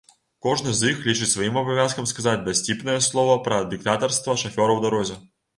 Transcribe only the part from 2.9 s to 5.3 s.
слова пра дыктатарства шафёра ў дарозе.